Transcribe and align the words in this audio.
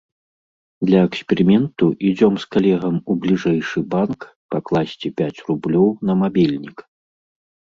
Для 0.89 1.01
эксперыменту 1.09 1.85
ідзём 2.11 2.33
з 2.43 2.49
калегам 2.55 2.95
у 3.15 3.17
бліжэйшы 3.25 3.79
банк 3.93 4.21
пакласці 4.57 5.07
пяць 5.23 5.43
рублёў 5.51 5.89
на 6.09 6.13
мабільнік. 6.25 6.77